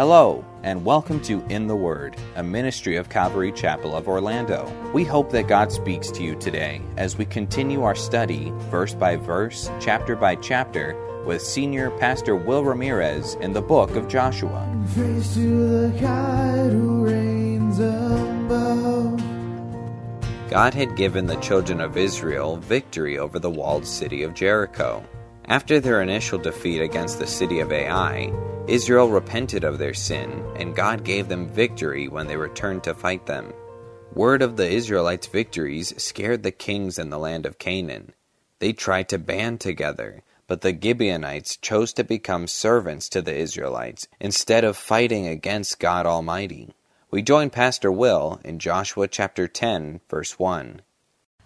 [0.00, 4.66] Hello, and welcome to In the Word, a ministry of Calvary Chapel of Orlando.
[4.94, 9.16] We hope that God speaks to you today as we continue our study, verse by
[9.16, 10.96] verse, chapter by chapter,
[11.26, 14.66] with Senior Pastor Will Ramirez in the book of Joshua.
[14.94, 19.20] Praise to the God who reigns above.
[20.48, 25.04] God had given the children of Israel victory over the walled city of Jericho.
[25.50, 28.32] After their initial defeat against the city of Ai,
[28.68, 33.26] Israel repented of their sin, and God gave them victory when they returned to fight
[33.26, 33.52] them.
[34.14, 38.12] Word of the Israelites' victories scared the kings in the land of Canaan.
[38.60, 44.06] They tried to band together, but the Gibeonites chose to become servants to the Israelites
[44.20, 46.76] instead of fighting against God Almighty.
[47.10, 50.82] We join Pastor Will in Joshua chapter 10, verse 1.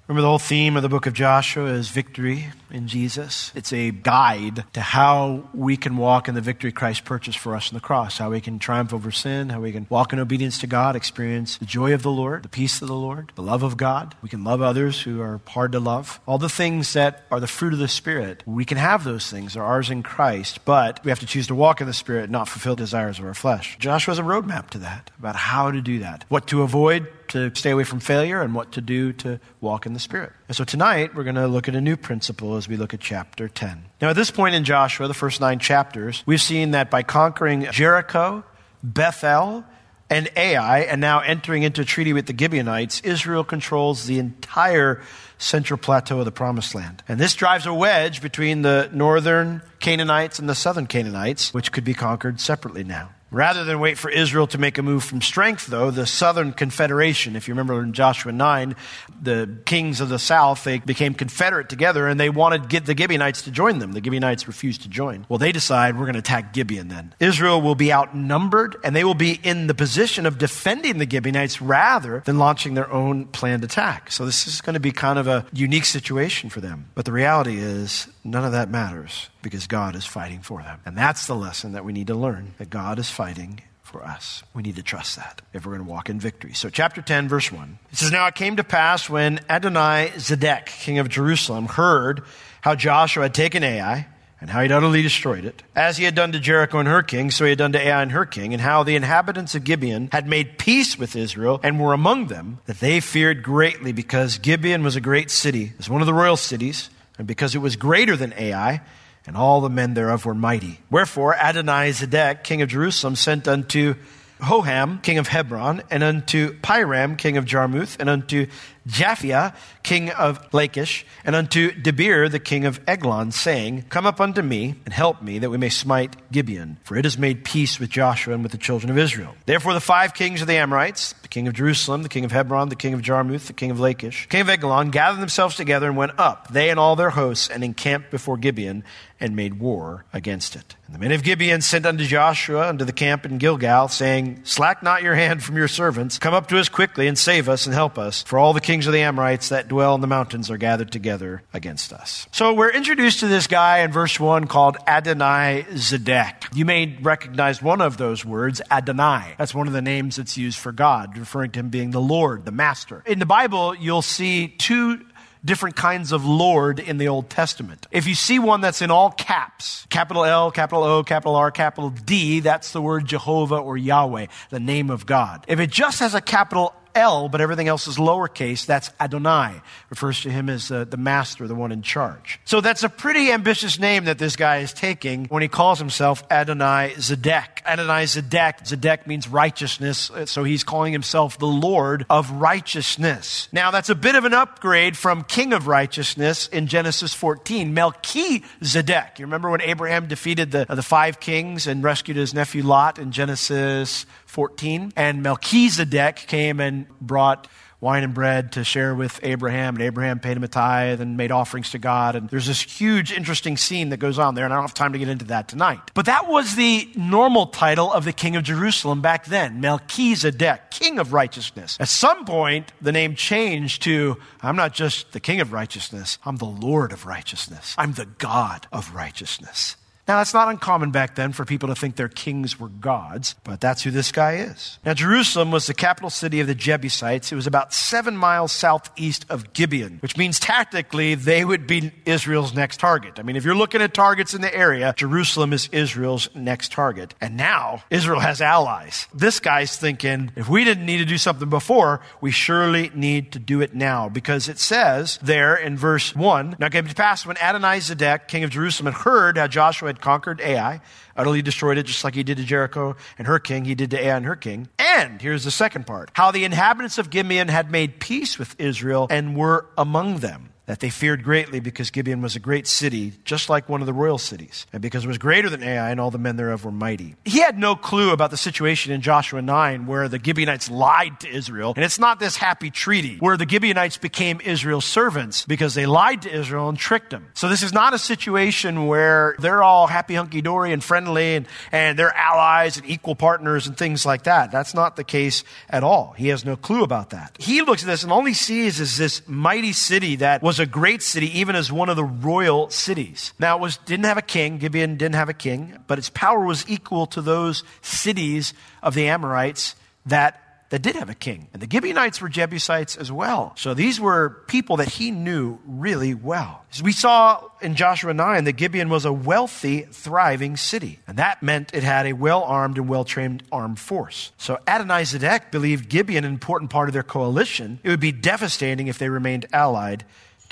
[0.07, 3.51] Remember, the whole theme of the book of Joshua is victory in Jesus.
[3.55, 7.71] It's a guide to how we can walk in the victory Christ purchased for us
[7.71, 10.59] on the cross, how we can triumph over sin, how we can walk in obedience
[10.59, 13.63] to God, experience the joy of the Lord, the peace of the Lord, the love
[13.63, 14.15] of God.
[14.21, 16.21] We can love others who are hard to love.
[16.27, 19.55] All the things that are the fruit of the Spirit, we can have those things.
[19.55, 22.47] They're ours in Christ, but we have to choose to walk in the Spirit, not
[22.47, 23.79] fulfill desires of our flesh.
[23.79, 27.71] Joshua's a roadmap to that, about how to do that, what to avoid, to stay
[27.71, 30.33] away from failure and what to do to walk in the Spirit.
[30.47, 33.01] And so tonight we're going to look at a new principle as we look at
[33.01, 33.85] chapter 10.
[34.01, 37.67] Now, at this point in Joshua, the first nine chapters, we've seen that by conquering
[37.73, 38.45] Jericho,
[38.85, 39.65] Bethel,
[40.09, 45.03] and Ai, and now entering into a treaty with the Gibeonites, Israel controls the entire
[45.39, 47.03] central plateau of the Promised Land.
[47.09, 51.85] And this drives a wedge between the northern Canaanites and the southern Canaanites, which could
[51.85, 53.11] be conquered separately now.
[53.35, 57.35] Rather than wait for Israel to make a move from strength, though, the southern confederation,
[57.35, 58.77] if you remember in Joshua 9,
[59.21, 63.51] the kings of the south, they became confederate together and they wanted the Gibeonites to
[63.51, 63.91] join them.
[63.91, 65.27] The Gibeonites refused to join.
[65.29, 67.13] Well, they decide we're going to attack Gibeon then.
[67.19, 71.61] Israel will be outnumbered and they will be in the position of defending the Gibeonites
[71.61, 74.13] rather than launching their own planned attack.
[74.13, 76.89] So this is going to be kind of a unique situation for them.
[76.95, 80.81] But the reality is, none of that matters because God is fighting for them.
[80.85, 84.43] And that's the lesson that we need to learn that God is fighting for us.
[84.55, 86.55] We need to trust that if we're going to walk in victory.
[86.55, 87.79] So, chapter 10, verse 1.
[87.93, 92.23] It says, Now it came to pass when Adonai Zedek, king of Jerusalem, heard
[92.63, 94.09] how Joshua had taken Ai
[94.41, 97.31] and how he'd utterly destroyed it, as he had done to Jericho and her king,
[97.31, 100.11] so he had done to Ai and her king, and how the inhabitants of Gibeon
[100.13, 104.83] had made peace with Israel and were among them, that they feared greatly because Gibeon
[104.83, 107.77] was a great city, it was one of the royal cities, and because it was
[107.77, 108.81] greater than Ai,
[109.27, 110.81] and all the men thereof were mighty.
[110.91, 113.95] Wherefore Adonai Zedek, king of Jerusalem, sent unto
[114.41, 118.47] Hoham, king of Hebron, and unto Piram, king of Jarmuth, and unto
[118.87, 124.43] Japhia, king of Lachish, and unto Debir, the king of Eglon, saying, Come up unto
[124.43, 126.79] me, and help me, that we may smite Gibeon.
[126.85, 129.35] For it has made peace with Joshua and with the children of Israel.
[129.47, 132.69] Therefore the five kings of the Amorites, the king of Jerusalem, the king of Hebron,
[132.69, 135.97] the king of Jarmuth, the king of Lachish, king of Eglon, gathered themselves together and
[135.97, 138.85] went up, they and all their hosts, and encamped before Gibeon,
[139.21, 140.77] and made war against it.
[140.87, 144.83] And the men of Gibeon sent unto Joshua unto the camp in Gilgal, saying, Slack
[144.83, 147.75] not your hand from your servants, come up to us quickly, and save us, and
[147.75, 150.57] help us, for all the kings of the Amorites that dwell in the mountains are
[150.57, 152.27] gathered together against us.
[152.33, 156.55] So we're introduced to this guy in verse 1 called Adonai Zedek.
[156.55, 159.35] You may recognize one of those words, Adonai.
[159.39, 162.45] That's one of the names that's used for God, referring to him being the Lord,
[162.45, 163.03] the Master.
[163.07, 165.01] In the Bible, you'll see two
[165.45, 167.87] different kinds of Lord in the Old Testament.
[167.91, 171.91] If you see one that's in all caps, capital L, capital O, capital R, capital
[171.91, 175.45] D, that's the word Jehovah or Yahweh, the name of God.
[175.47, 179.61] If it just has a capital L, but everything else is lowercase, that's Adonai.
[179.91, 182.41] Refers to him as uh, the master, the one in charge.
[182.45, 186.23] So that's a pretty ambitious name that this guy is taking when he calls himself
[186.31, 187.65] Adonai Zedek.
[187.67, 193.49] Adonai Zedek, Zedek means righteousness, uh, so he's calling himself the Lord of righteousness.
[193.53, 199.19] Now that's a bit of an upgrade from King of righteousness in Genesis 14, Melchizedek.
[199.19, 203.13] You remember when Abraham defeated the, the five kings and rescued his nephew Lot in
[203.13, 204.93] Genesis 14?
[204.97, 207.49] And Melchizedek came and brought
[207.85, 211.31] wine and bread to share with Abraham, and Abraham paid him a tithe and made
[211.31, 212.17] offerings to God.
[212.17, 214.95] And there's this huge, interesting scene that goes on there, and I don't have time
[214.95, 215.81] to get into that tonight.
[215.93, 220.99] But that was the normal title of the king of Jerusalem back then Melchizedek, king
[220.99, 221.77] of righteousness.
[221.79, 226.37] At some point, the name changed to I'm not just the king of righteousness, I'm
[226.37, 229.77] the Lord of righteousness, I'm the God of righteousness.
[230.07, 233.59] Now, that's not uncommon back then for people to think their kings were gods, but
[233.59, 234.79] that's who this guy is.
[234.85, 237.33] Now, Jerusalem was the capital city of the Jebusites.
[237.33, 242.55] It was about seven miles southeast of Gibeon, which means tactically they would be Israel's
[242.55, 243.19] next target.
[243.19, 247.15] I mean, if you're looking at targets in the area, Jerusalem is Israel's next target.
[247.23, 249.07] And now Israel has allies.
[249.15, 253.39] This guy's thinking, if we didn't need to do something before, we surely need to
[253.39, 254.11] do it now.
[254.11, 258.45] Because it says there in verse 1 Now it came to pass when Adonizedek, king
[258.45, 260.81] of Jerusalem, had heard how Joshua had conquered Ai,
[261.17, 263.99] utterly destroyed it, just like he did to Jericho and her king, he did to
[263.99, 264.69] Ai and her king.
[264.79, 266.11] And here's the second part.
[266.15, 270.81] How the inhabitants of Gibeon had made peace with Israel and were among them that
[270.81, 274.19] they feared greatly because Gibeon was a great city, just like one of the royal
[274.19, 277.17] cities, and because it was greater than Ai, and all the men thereof were mighty.
[277.25, 281.29] He had no clue about the situation in Joshua 9 where the Gibeonites lied to
[281.29, 285.87] Israel, and it's not this happy treaty where the Gibeonites became Israel's servants because they
[285.87, 287.29] lied to Israel and tricked them.
[287.35, 291.47] So this is not a situation where they're all happy hunky dory and friendly and,
[291.73, 294.51] and they're allies and equal partners and things like that.
[294.51, 296.15] That's not the case at all.
[296.17, 297.37] He has no clue about that.
[297.39, 300.61] He looks at this and all he sees is this mighty city that was was
[300.61, 303.33] a great city, even as one of the royal cities.
[303.41, 304.59] Now, it was, didn't have a king.
[304.59, 309.09] Gibeon didn't have a king, but its power was equal to those cities of the
[309.09, 309.75] Amorites
[310.07, 310.41] that
[310.71, 311.47] that did have a king.
[311.53, 313.53] And the Gibeonites were Jebusites as well.
[313.57, 316.65] So these were people that he knew really well.
[316.73, 320.99] As we saw in Joshua 9 that Gibeon was a wealthy, thriving city.
[321.07, 324.33] And that meant it had a well armed and well trained armed force.
[324.37, 327.79] So Adonizedek believed Gibeon an important part of their coalition.
[327.85, 330.05] It would be devastating if they remained allied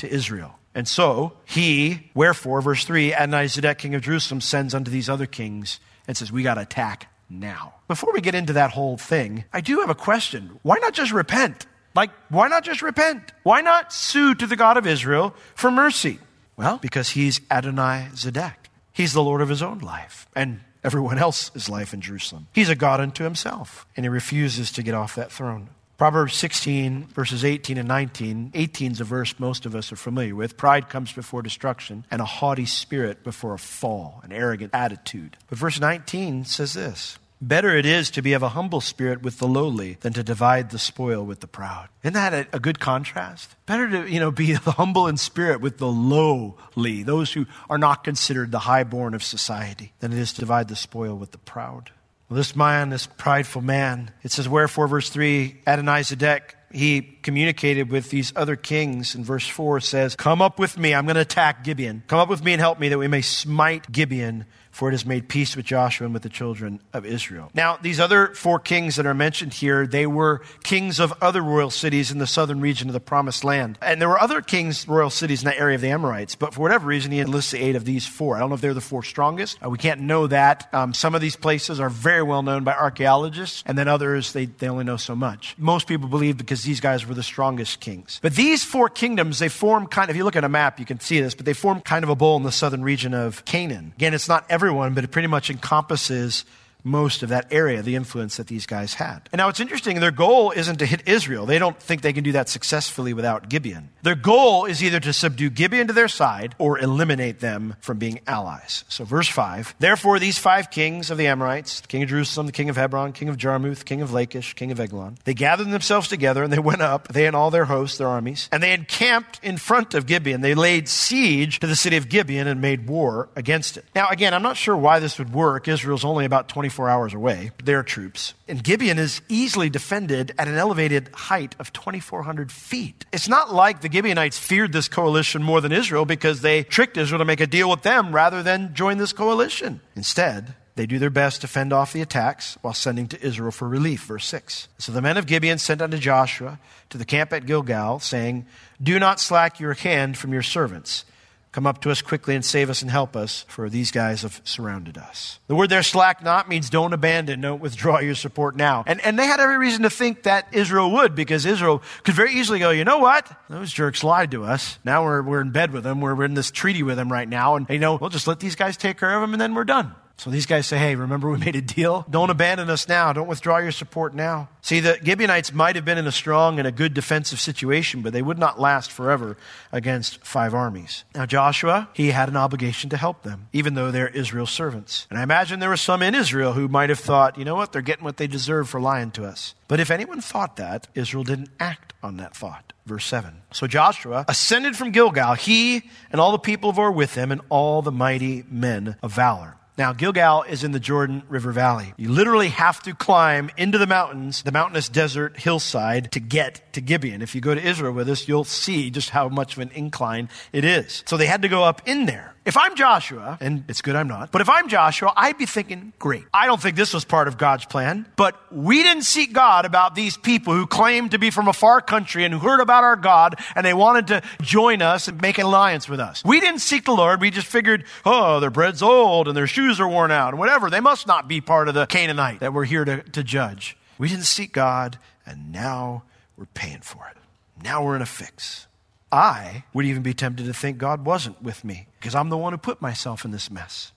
[0.02, 0.58] to Israel.
[0.74, 5.80] And so he, wherefore, verse 3, Adonizedek, king of Jerusalem, sends unto these other kings
[6.06, 7.74] and says, We got to attack now.
[7.88, 10.58] Before we get into that whole thing, I do have a question.
[10.62, 11.66] Why not just repent?
[11.94, 13.32] Like, why not just repent?
[13.42, 16.18] Why not sue to the God of Israel for mercy?
[16.56, 18.54] Well, because he's Adonai Zedek.
[18.92, 22.48] He's the Lord of his own life and everyone else's life in Jerusalem.
[22.52, 25.68] He's a God unto himself, and he refuses to get off that throne.
[26.02, 28.50] Proverbs 16, verses 18 and 19.
[28.54, 30.56] 18 is a verse most of us are familiar with.
[30.56, 35.36] Pride comes before destruction, and a haughty spirit before a fall, an arrogant attitude.
[35.48, 39.38] But verse 19 says this Better it is to be of a humble spirit with
[39.38, 41.88] the lowly than to divide the spoil with the proud.
[42.02, 43.54] Isn't that a, a, good contrast?
[43.66, 48.02] Better to, you know, be humble in spirit with the lowly, those who are not
[48.02, 51.92] considered the highborn of society, than it is to divide the spoil with the proud.
[52.32, 56.40] Well, this man, this prideful man, it says, Wherefore, verse 3, Adonizedek,
[56.70, 59.14] he communicated with these other kings.
[59.14, 62.04] And verse 4 says, Come up with me, I'm going to attack Gibeon.
[62.06, 65.06] Come up with me and help me that we may smite Gibeon for it has
[65.06, 67.50] made peace with Joshua and with the children of Israel.
[67.54, 71.70] Now, these other four kings that are mentioned here, they were kings of other royal
[71.70, 73.78] cities in the southern region of the promised land.
[73.80, 76.62] And there were other kings, royal cities in that area of the Amorites, but for
[76.62, 78.36] whatever reason, he enlists the eight of these four.
[78.36, 79.58] I don't know if they're the four strongest.
[79.64, 80.68] Uh, we can't know that.
[80.72, 84.46] Um, some of these places are very well known by archaeologists, and then others, they,
[84.46, 85.54] they only know so much.
[85.58, 88.18] Most people believe because these guys were the strongest kings.
[88.22, 90.86] But these four kingdoms, they form kind of, if you look at a map, you
[90.86, 93.44] can see this, but they form kind of a bowl in the southern region of
[93.44, 93.92] Canaan.
[93.96, 96.44] Again, it's not every everyone, but it pretty much encompasses
[96.84, 99.28] most of that area, the influence that these guys had.
[99.32, 101.46] And now it's interesting, their goal isn't to hit Israel.
[101.46, 103.90] They don't think they can do that successfully without Gibeon.
[104.02, 108.20] Their goal is either to subdue Gibeon to their side or eliminate them from being
[108.26, 108.84] allies.
[108.88, 112.52] So, verse 5 Therefore, these five kings of the Amorites, the king of Jerusalem, the
[112.52, 116.08] king of Hebron, king of Jarmuth, king of Lachish, king of Eglon, they gathered themselves
[116.08, 119.40] together and they went up, they and all their hosts, their armies, and they encamped
[119.42, 120.40] in front of Gibeon.
[120.40, 123.84] They laid siege to the city of Gibeon and made war against it.
[123.94, 125.68] Now, again, I'm not sure why this would work.
[125.68, 128.32] Israel's only about 24 hours away, their troops.
[128.48, 133.04] And Gibeon is easily defended at an elevated height of 2,400 feet.
[133.12, 137.18] It's not like the Gibeonites feared this coalition more than Israel because they tricked Israel
[137.18, 139.82] to make a deal with them rather than join this coalition.
[139.94, 143.68] Instead, they do their best to fend off the attacks while sending to Israel for
[143.68, 144.04] relief.
[144.04, 144.68] Verse 6.
[144.78, 148.46] So the men of Gibeon sent unto Joshua to the camp at Gilgal, saying,
[148.82, 151.04] Do not slack your hand from your servants
[151.52, 154.40] Come up to us quickly and save us and help us, for these guys have
[154.42, 155.38] surrounded us.
[155.48, 158.84] The word there, slack not, means don't abandon, don't withdraw your support now.
[158.86, 162.32] And, and they had every reason to think that Israel would, because Israel could very
[162.32, 163.30] easily go, you know what?
[163.50, 164.78] Those jerks lied to us.
[164.82, 166.00] Now we're, we're in bed with them.
[166.00, 167.56] We're, we're in this treaty with them right now.
[167.56, 169.64] And, you know, we'll just let these guys take care of them and then we're
[169.64, 169.94] done.
[170.22, 172.06] So these guys say, hey, remember we made a deal?
[172.08, 173.12] Don't abandon us now.
[173.12, 174.48] Don't withdraw your support now.
[174.60, 178.12] See, the Gibeonites might have been in a strong and a good defensive situation, but
[178.12, 179.36] they would not last forever
[179.72, 181.02] against five armies.
[181.12, 185.08] Now, Joshua, he had an obligation to help them, even though they're Israel's servants.
[185.10, 187.72] And I imagine there were some in Israel who might have thought, you know what,
[187.72, 189.56] they're getting what they deserve for lying to us.
[189.66, 192.72] But if anyone thought that, Israel didn't act on that thought.
[192.86, 193.42] Verse 7.
[193.52, 197.40] So Joshua ascended from Gilgal, he and all the people who were with him, and
[197.48, 199.56] all the mighty men of valor.
[199.78, 201.94] Now, Gilgal is in the Jordan River Valley.
[201.96, 206.82] You literally have to climb into the mountains, the mountainous desert hillside, to get to
[206.82, 207.22] Gibeon.
[207.22, 210.28] If you go to Israel with us, you'll see just how much of an incline
[210.52, 211.02] it is.
[211.06, 212.34] So they had to go up in there.
[212.44, 215.92] If I'm Joshua, and it's good I'm not, but if I'm Joshua, I'd be thinking,
[216.00, 216.24] great.
[216.34, 219.94] I don't think this was part of God's plan, but we didn't seek God about
[219.94, 222.96] these people who claimed to be from a far country and who heard about our
[222.96, 226.24] God and they wanted to join us and make an alliance with us.
[226.24, 227.20] We didn't seek the Lord.
[227.20, 230.68] We just figured, oh, their bread's old and their shoes are worn out and whatever.
[230.68, 233.76] They must not be part of the Canaanite that we're here to, to judge.
[233.98, 236.02] We didn't seek God and now
[236.36, 237.16] we're paying for it.
[237.62, 238.66] Now we're in a fix.
[239.12, 242.52] I would even be tempted to think God wasn't with me because I'm the one
[242.52, 243.92] who put myself in this mess.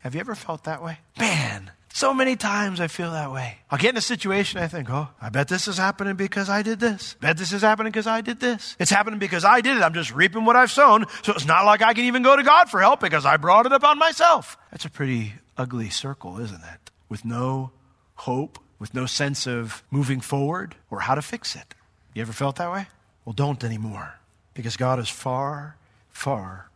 [0.00, 0.98] Have you ever felt that way?
[1.18, 3.56] Man, so many times I feel that way.
[3.70, 6.60] I'll get in a situation, I think, oh, I bet this is happening because I
[6.60, 7.16] did this.
[7.18, 8.76] Bet this is happening because I did this.
[8.78, 9.82] It's happening because I did it.
[9.82, 11.06] I'm just reaping what I've sown.
[11.22, 13.64] So it's not like I can even go to God for help because I brought
[13.64, 14.58] it upon myself.
[14.70, 16.90] That's a pretty ugly circle, isn't it?
[17.08, 17.70] With no
[18.16, 21.74] hope, with no sense of moving forward or how to fix it.
[22.12, 22.88] You ever felt that way?
[23.24, 24.16] Well, don't anymore
[24.52, 25.76] because God is far,
[26.10, 26.69] far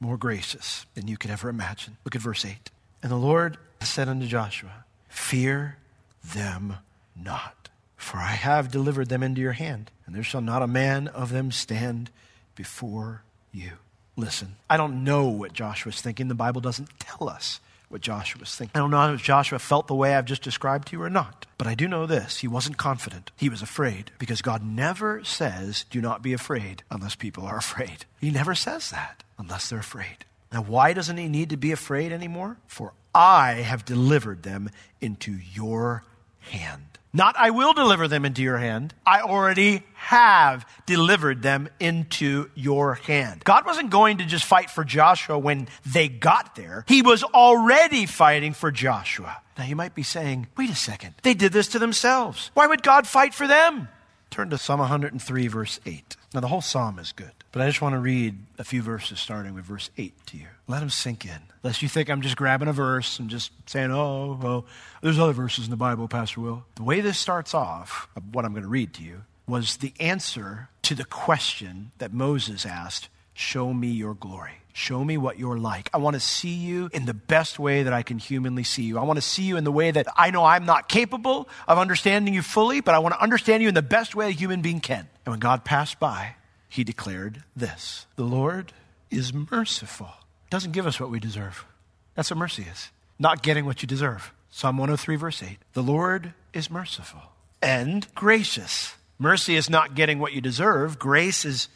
[0.00, 1.96] more gracious than you could ever imagine.
[2.04, 2.70] Look at verse 8.
[3.02, 5.78] And the Lord said unto Joshua, Fear
[6.24, 6.76] them
[7.16, 11.08] not, for I have delivered them into your hand, and there shall not a man
[11.08, 12.10] of them stand
[12.54, 13.72] before you.
[14.16, 16.28] Listen, I don't know what Joshua's thinking.
[16.28, 18.72] The Bible doesn't tell us what Joshua was thinking.
[18.74, 21.46] I don't know if Joshua felt the way I've just described to you or not.
[21.56, 23.30] But I do know this he wasn't confident.
[23.36, 28.04] He was afraid because God never says, do not be afraid unless people are afraid.
[28.20, 30.24] He never says that unless they're afraid.
[30.52, 32.56] Now, why doesn't he need to be afraid anymore?
[32.66, 36.04] For I have delivered them into your
[36.40, 36.82] hand.
[37.12, 38.94] Not, I will deliver them into your hand.
[39.06, 43.42] I already have delivered them into your hand.
[43.44, 46.84] God wasn't going to just fight for Joshua when they got there.
[46.86, 49.38] He was already fighting for Joshua.
[49.56, 51.14] Now you might be saying, wait a second.
[51.22, 52.50] They did this to themselves.
[52.54, 53.88] Why would God fight for them?
[54.30, 56.16] Turn to Psalm 103, verse 8.
[56.34, 59.18] Now, the whole psalm is good, but I just want to read a few verses
[59.18, 60.46] starting with verse 8 to you.
[60.68, 61.40] Let them sink in.
[61.62, 64.66] Lest you think I'm just grabbing a verse and just saying, oh, well,
[65.02, 66.64] there's other verses in the Bible, Pastor Will.
[66.74, 70.68] The way this starts off, what I'm going to read to you, was the answer
[70.82, 74.54] to the question that Moses asked Show me your glory.
[74.72, 75.90] Show me what you're like.
[75.94, 78.98] I want to see you in the best way that I can humanly see you.
[78.98, 81.78] I want to see you in the way that I know I'm not capable of
[81.78, 84.60] understanding you fully, but I want to understand you in the best way a human
[84.60, 85.08] being can.
[85.24, 86.34] And when God passed by,
[86.68, 88.72] he declared this The Lord
[89.08, 90.10] is merciful.
[90.50, 91.64] Doesn't give us what we deserve.
[92.14, 92.90] That's what mercy is.
[93.18, 94.32] Not getting what you deserve.
[94.50, 95.58] Psalm 103, verse 8.
[95.74, 97.20] The Lord is merciful
[97.62, 98.94] and gracious.
[99.18, 101.68] Mercy is not getting what you deserve, grace is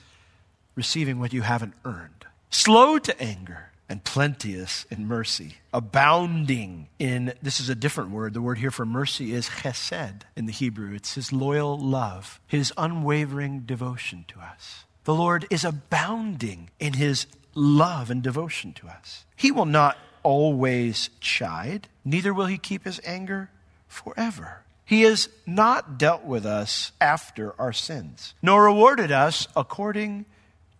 [0.75, 2.25] receiving what you haven't earned.
[2.51, 8.33] Slow to anger and plenteous in mercy, abounding in, this is a different word.
[8.33, 10.95] The word here for mercy is chesed in the Hebrew.
[10.95, 14.85] It's his loyal love, his unwavering devotion to us.
[15.05, 19.25] The Lord is abounding in his love and devotion to us.
[19.37, 23.51] He will not always chide, neither will he keep his anger
[23.89, 24.63] forever.
[24.85, 30.27] He has not dealt with us after our sins, nor rewarded us according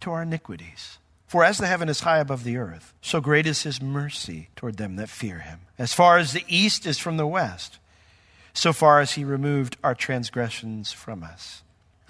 [0.01, 0.99] to our iniquities.
[1.27, 4.77] For as the heaven is high above the earth, so great is his mercy toward
[4.77, 5.61] them that fear him.
[5.79, 7.79] As far as the east is from the west,
[8.53, 11.62] so far as he removed our transgressions from us.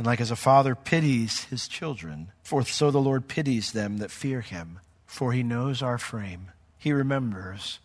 [0.02, 4.10] And like as a father pities his children, for so the Lord pities them that
[4.10, 4.80] fear him.
[5.06, 6.50] For he knows our frame.
[6.76, 7.78] He remembers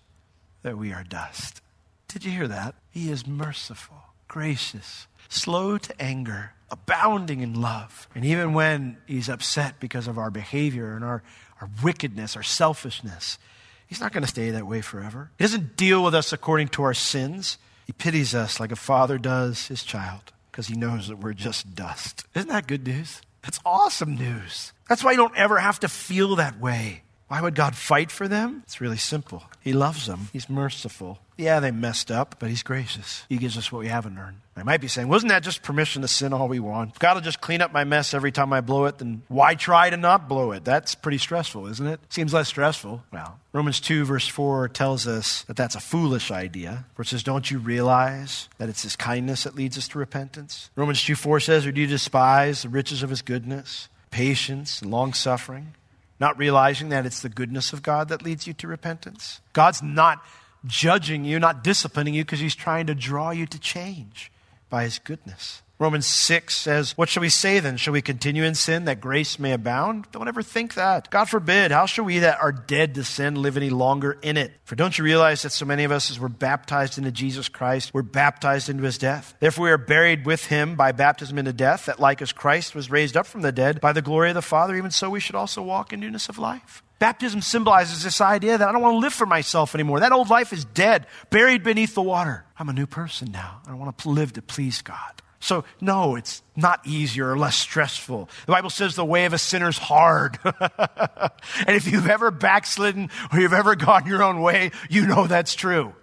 [0.64, 1.62] that we are dust.
[2.08, 2.74] Did you hear that?
[2.90, 3.98] He is merciful,
[4.28, 8.08] gracious, slow to anger, abounding in love.
[8.16, 11.22] And even when he's upset because of our behavior and our,
[11.62, 13.38] our wickedness, our selfishness,
[13.86, 15.30] he's not going to stay that way forever.
[15.38, 17.60] He doesn't deal with us according to our sins.
[17.86, 21.76] He pities us like a father does his child because he knows that we're just
[21.76, 22.26] dust.
[22.34, 23.22] Isn't that good news?
[23.44, 24.74] That's awesome news.
[24.90, 27.04] That's why you don't ever have to feel that way.
[27.28, 28.64] Why would God fight for them?
[28.66, 29.44] It's really simple.
[29.62, 31.20] He loves them, He's merciful.
[31.38, 33.24] Yeah, they messed up, but He's gracious.
[33.30, 34.38] He gives us what we haven't earned.
[34.58, 36.92] I might be saying, wasn't that just permission to sin all we want?
[36.92, 39.54] If God will just clean up my mess every time I blow it, then why
[39.54, 40.66] try to not blow it?
[40.66, 42.00] That's pretty stressful, isn't it?
[42.10, 43.04] Seems less stressful.
[43.14, 47.22] Well, Romans 2, verse 4 tells us that that's a foolish idea, where it says,
[47.22, 50.72] Don't you realize that it's His kindness that leads us to repentance?
[50.76, 54.90] Romans 2, 4 says, Or do you despise the riches of His goodness, patience, and
[54.90, 55.76] long suffering?
[56.20, 59.40] Not realizing that it's the goodness of God that leads you to repentance.
[59.54, 60.26] God's not
[60.66, 64.32] judging you, not disciplining you, because He's trying to draw you to change
[64.70, 65.62] by His goodness.
[65.80, 67.78] Romans 6 says, What shall we say then?
[67.78, 70.08] Shall we continue in sin that grace may abound?
[70.12, 71.12] Don't ever think that.
[71.12, 71.72] God forbid.
[71.72, 74.54] How shall we that are dead to sin live any longer in it?
[74.64, 77.94] For don't you realize that so many of us, as we're baptized into Jesus Christ,
[77.94, 79.36] we're baptized into his death?
[79.40, 82.90] Therefore, we are buried with him by baptism into death, that like as Christ was
[82.90, 85.36] raised up from the dead by the glory of the Father, even so we should
[85.36, 86.82] also walk in newness of life.
[87.00, 90.00] Baptism symbolizes this idea that I don't want to live for myself anymore.
[90.00, 92.46] That old life is dead, buried beneath the water.
[92.58, 93.62] I'm a new person now.
[93.68, 95.22] I want to live to please God.
[95.40, 98.30] So, no, it's not easier or less stressful.
[98.48, 100.40] The Bible says the way of a sinner is hard.
[100.44, 105.54] and if you've ever backslidden or you've ever gone your own way, you know that's
[105.54, 105.94] true.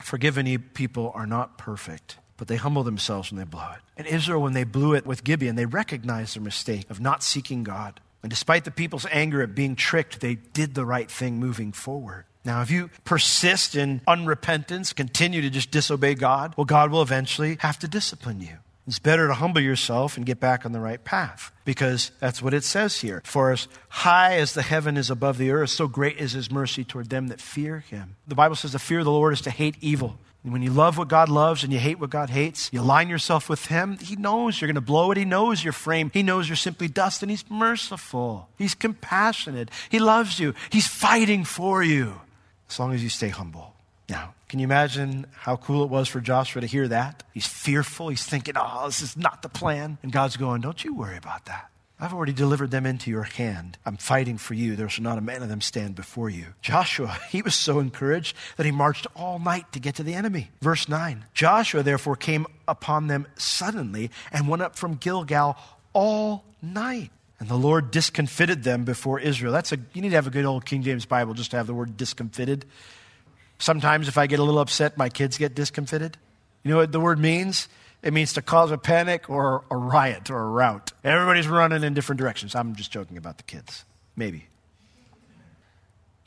[0.00, 3.80] Forgiven people are not perfect, but they humble themselves when they blow it.
[3.96, 7.62] And Israel, when they blew it with Gibeon, they recognized their mistake of not seeking
[7.62, 8.00] God.
[8.22, 12.24] And despite the people's anger at being tricked, they did the right thing moving forward.
[12.44, 17.56] Now, if you persist in unrepentance, continue to just disobey God, well, God will eventually
[17.60, 18.58] have to discipline you.
[18.86, 22.52] It's better to humble yourself and get back on the right path because that's what
[22.52, 23.22] it says here.
[23.24, 26.82] For as high as the heaven is above the earth, so great is his mercy
[26.82, 28.16] toward them that fear him.
[28.26, 30.18] The Bible says the fear of the Lord is to hate evil.
[30.44, 33.48] When you love what God loves and you hate what God hates, you align yourself
[33.48, 33.96] with Him.
[33.98, 35.16] He knows you're going to blow it.
[35.16, 36.10] He knows your frame.
[36.12, 38.48] He knows you're simply dust, and He's merciful.
[38.58, 39.70] He's compassionate.
[39.88, 40.54] He loves you.
[40.70, 42.20] He's fighting for you
[42.68, 43.74] as long as you stay humble.
[44.08, 47.22] Now, can you imagine how cool it was for Joshua to hear that?
[47.32, 48.08] He's fearful.
[48.08, 49.98] He's thinking, oh, this is not the plan.
[50.02, 51.70] And God's going, don't you worry about that.
[52.02, 53.78] I've already delivered them into your hand.
[53.86, 54.74] I'm fighting for you.
[54.74, 56.46] There shall not a man of them stand before you.
[56.60, 60.50] Joshua, he was so encouraged that he marched all night to get to the enemy.
[60.60, 65.56] Verse 9 Joshua therefore came upon them suddenly and went up from Gilgal
[65.92, 67.12] all night.
[67.38, 69.52] And the Lord discomfited them before Israel.
[69.52, 71.68] That's a, you need to have a good old King James Bible just to have
[71.68, 72.64] the word discomfited.
[73.60, 76.16] Sometimes if I get a little upset, my kids get discomfited.
[76.64, 77.68] You know what the word means?
[78.02, 80.92] It means to cause a panic or a riot or a rout.
[81.04, 82.54] Everybody's running in different directions.
[82.54, 83.84] I'm just joking about the kids.
[84.16, 84.46] Maybe.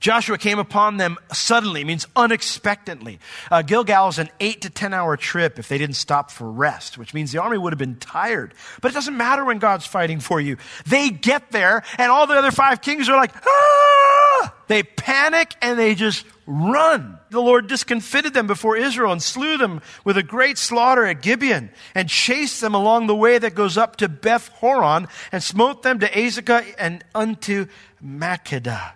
[0.06, 3.18] Joshua came upon them suddenly, means unexpectedly.
[3.50, 7.00] Uh, Gilgal is an eight to 10 hour trip if they didn't stop for rest,
[7.00, 8.54] which means the army would have been tired.
[8.82, 10.58] But it doesn't matter when God's fighting for you.
[10.86, 14.54] They get there, and all the other five kings are like, ah!
[14.68, 17.18] They panic and they just run.
[17.32, 21.72] The Lord discomfited them before Israel and slew them with a great slaughter at Gibeon
[21.96, 25.98] and chased them along the way that goes up to Beth Horon and smote them
[25.98, 27.66] to Azekah and unto
[28.04, 28.92] Makkedah.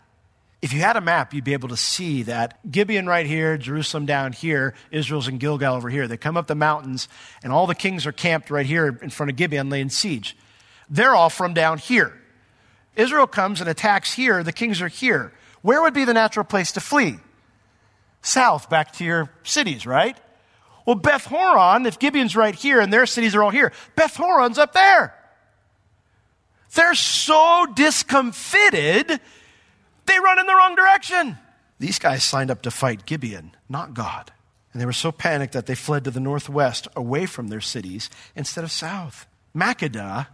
[0.61, 4.05] If you had a map, you'd be able to see that Gibeon right here, Jerusalem
[4.05, 6.07] down here, Israel's in Gilgal over here.
[6.07, 7.07] They come up the mountains,
[7.43, 10.35] and all the kings are camped right here in front of Gibeon, laying siege.
[10.89, 12.13] They're all from down here.
[12.97, 15.31] Israel comes and attacks here, the kings are here.
[15.61, 17.17] Where would be the natural place to flee?
[18.21, 20.17] South, back to your cities, right?
[20.85, 24.57] Well, Beth Horon, if Gibeon's right here and their cities are all here, Beth Horon's
[24.57, 25.15] up there.
[26.73, 29.21] They're so discomfited
[30.09, 31.37] they run in the wrong direction.
[31.79, 34.31] These guys signed up to fight Gibeon, not God.
[34.73, 38.09] And they were so panicked that they fled to the northwest away from their cities
[38.35, 39.25] instead of south.
[39.55, 40.27] Makkedah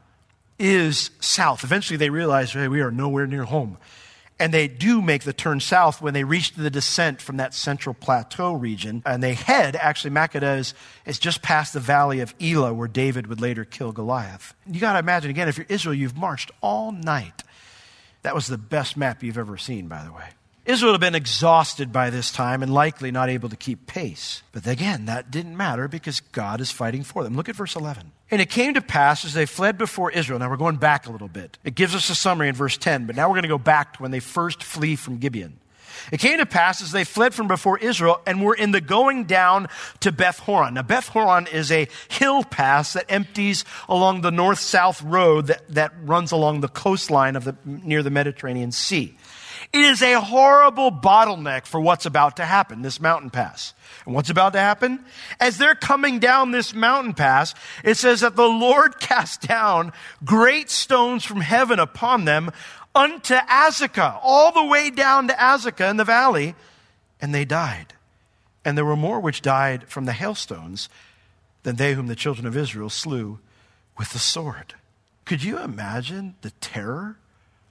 [0.60, 1.64] is south.
[1.64, 3.78] Eventually they realize, hey, we are nowhere near home.
[4.38, 7.94] And they do make the turn south when they reach the descent from that central
[7.94, 9.02] plateau region.
[9.06, 10.74] And they head, actually, Makkedah is,
[11.06, 14.54] is just past the valley of Elah, where David would later kill Goliath.
[14.70, 17.44] You got to imagine, again, if you're Israel, you've marched all night
[18.26, 20.26] that was the best map you've ever seen, by the way.
[20.66, 24.42] Israel had been exhausted by this time and likely not able to keep pace.
[24.52, 27.36] But again, that didn't matter because God is fighting for them.
[27.36, 28.12] Look at verse 11.
[28.32, 30.40] And it came to pass as they fled before Israel.
[30.40, 31.60] Now we're going back a little bit.
[31.64, 33.94] It gives us a summary in verse 10, but now we're going to go back
[33.94, 35.60] to when they first flee from Gibeon.
[36.12, 39.26] It came to pass as they fled from before Israel and were in the going
[39.26, 39.68] down
[40.02, 40.76] to Beth Horon.
[40.76, 45.68] Now, Beth Horon is a hill pass that empties along the north south road that,
[45.70, 49.18] that runs along the coastline of the, near the Mediterranean Sea.
[49.74, 53.74] It is a horrible bottleneck for what's about to happen, this mountain pass.
[54.06, 55.04] And what's about to happen?
[55.40, 57.54] As they're coming down this mountain pass,
[57.84, 59.92] it says that the Lord cast down
[60.24, 62.52] great stones from heaven upon them
[62.96, 66.56] unto Azekah, all the way down to Azekah in the valley,
[67.22, 67.94] and they died.
[68.64, 70.90] And there were more which died from the hailstones
[71.64, 73.40] than they whom the children of Israel slew
[73.98, 74.76] with the sword.
[75.26, 77.18] Could you imagine the terror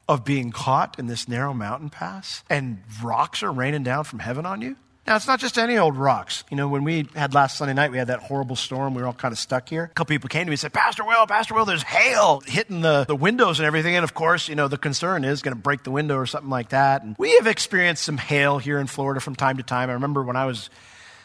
[0.09, 4.45] of being caught in this narrow mountain pass and rocks are raining down from heaven
[4.45, 4.77] on you?
[5.07, 6.45] Now, it's not just any old rocks.
[6.51, 8.95] You know, when we had last Sunday night, we had that horrible storm.
[8.95, 9.85] We were all kind of stuck here.
[9.85, 12.81] A couple people came to me and said, Pastor Will, Pastor Will, there's hail hitting
[12.81, 13.97] the, the windows and everything.
[13.97, 16.49] And of course, you know, the concern is going to break the window or something
[16.49, 17.03] like that.
[17.03, 19.91] And we have experienced some hail here in Florida from time to time.
[19.91, 20.71] I remember when I was,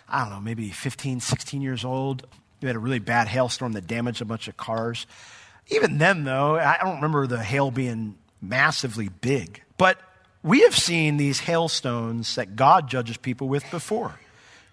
[0.09, 2.27] I don't know, maybe 15, 16 years old,
[2.61, 5.07] we had a really bad hailstorm that damaged a bunch of cars.
[5.67, 9.63] Even then, though, I don't remember the hail being massively big.
[9.77, 9.97] But
[10.43, 14.19] we have seen these hailstones that God judges people with before.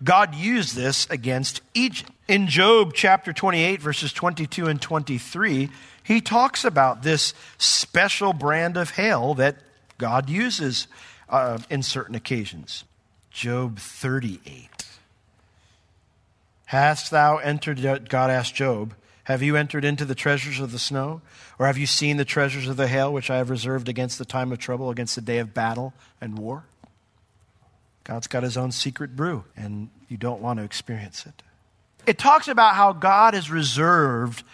[0.03, 2.11] God used this against Egypt.
[2.29, 5.71] In Job chapter 28, verses 22 and 23,
[6.03, 9.57] he talks about this special brand of hail that
[9.99, 10.87] God uses
[11.29, 12.85] uh, in certain occasions.
[13.31, 14.71] Job 38.
[16.67, 18.95] Hast thou entered, God asked Job,
[19.27, 21.21] have you entered into the treasures of the snow?
[21.59, 24.25] Or have you seen the treasures of the hail, which I have reserved against the
[24.25, 26.63] time of trouble, against the day of battle and war?
[28.05, 31.43] God's got his own secret brew, and you don't want to experience it.
[32.07, 34.45] It talks about how God has reserved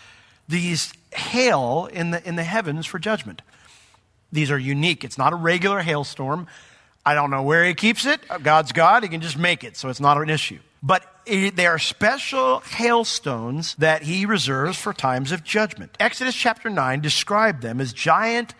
[0.48, 3.42] these hail in the, in the heavens for judgment.
[4.32, 5.04] These are unique.
[5.04, 6.46] It's not a regular hailstorm.
[7.04, 8.22] I don't know where he keeps it.
[8.42, 9.02] God's God.
[9.02, 10.60] He can just make it, so it's not an issue.
[10.82, 15.96] But they are special hailstones that he reserves for times of judgment.
[16.00, 18.54] Exodus chapter 9 described them as giant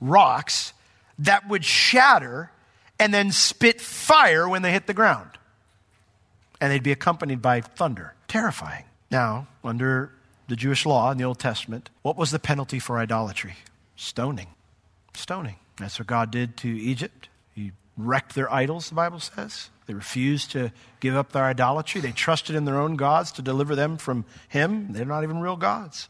[0.00, 0.72] rocks
[1.18, 2.52] that would shatter
[3.00, 5.30] and then spit fire when they hit the ground.
[6.60, 8.14] And they'd be accompanied by thunder.
[8.28, 8.84] Terrifying.
[9.10, 10.12] Now, under
[10.46, 13.56] the Jewish law in the Old Testament, what was the penalty for idolatry?
[13.96, 14.48] Stoning.
[15.14, 15.56] Stoning.
[15.78, 17.28] That's what God did to Egypt.
[17.96, 19.70] Wrecked their idols, the Bible says.
[19.86, 22.00] They refused to give up their idolatry.
[22.00, 24.92] They trusted in their own gods to deliver them from Him.
[24.92, 26.08] They're not even real gods.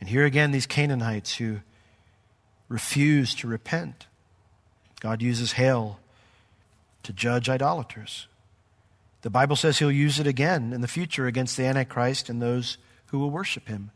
[0.00, 1.60] And here again, these Canaanites who
[2.68, 4.06] refuse to repent.
[5.00, 6.00] God uses hail
[7.02, 8.26] to judge idolaters.
[9.22, 12.78] The Bible says He'll use it again in the future against the Antichrist and those
[13.06, 13.90] who will worship Him.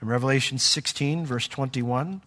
[0.00, 2.22] In Revelation 16, verse 21,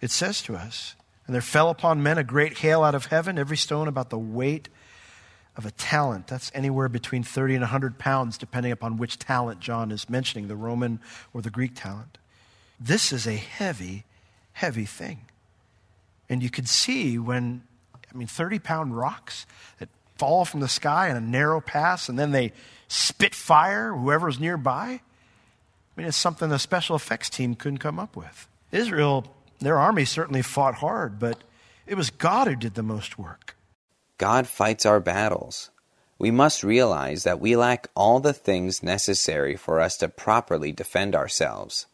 [0.00, 0.94] it says to us,
[1.30, 4.18] and there fell upon men a great hail out of heaven, every stone about the
[4.18, 4.68] weight
[5.56, 6.26] of a talent.
[6.26, 10.56] That's anywhere between 30 and 100 pounds, depending upon which talent John is mentioning, the
[10.56, 10.98] Roman
[11.32, 12.18] or the Greek talent.
[12.80, 14.06] This is a heavy,
[14.54, 15.20] heavy thing.
[16.28, 17.62] And you could see when,
[18.12, 19.46] I mean, 30 pound rocks
[19.78, 22.52] that fall from the sky in a narrow pass and then they
[22.88, 24.88] spit fire, whoever's nearby.
[24.88, 25.00] I
[25.94, 28.48] mean, it's something the special effects team couldn't come up with.
[28.72, 31.42] Israel their army certainly fought hard, but
[31.86, 33.56] it was God who did the most work.
[34.18, 35.70] God fights our battles.
[36.18, 41.14] We must realize that we lack all the things necessary for us to properly defend
[41.14, 41.86] ourselves.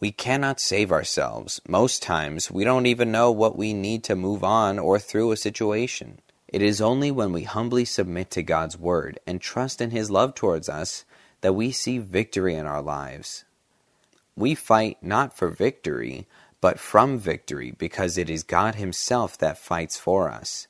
[0.00, 1.62] We cannot save ourselves.
[1.66, 5.36] Most times, we don't even know what we need to move on or through a
[5.36, 6.18] situation.
[6.48, 10.34] It is only when we humbly submit to God's Word and trust in His love
[10.34, 11.06] towards us
[11.40, 13.44] that we see victory in our lives.
[14.36, 16.26] We fight not for victory,
[16.64, 20.66] but from victory because it is God Himself that fights for us.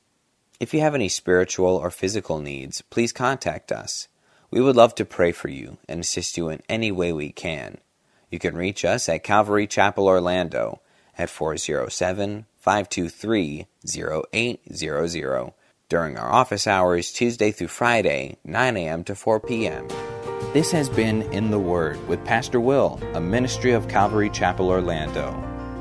[0.59, 4.09] If you have any spiritual or physical needs, please contact us.
[4.51, 7.77] We would love to pray for you and assist you in any way we can.
[8.29, 10.81] You can reach us at Calvary Chapel Orlando
[11.17, 15.53] at 407 523 0800
[15.87, 19.05] during our office hours Tuesday through Friday, 9 a.m.
[19.05, 19.87] to 4 p.m.
[20.51, 25.54] This has been In the Word with Pastor Will, a ministry of Calvary Chapel Orlando.